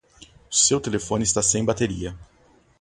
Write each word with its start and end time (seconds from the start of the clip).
O 0.51 0.55
seu 0.55 0.81
telefone 0.81 1.23
está 1.23 1.43
sem 1.43 1.63
bateria. 1.63 2.17